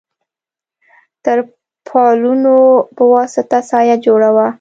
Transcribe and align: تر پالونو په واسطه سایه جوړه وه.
تر 1.25 1.37
پالونو 1.87 2.57
په 2.95 3.03
واسطه 3.13 3.59
سایه 3.69 3.95
جوړه 4.05 4.29
وه. 4.35 4.45